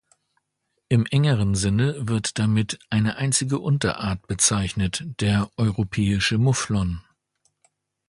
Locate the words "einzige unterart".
3.17-4.25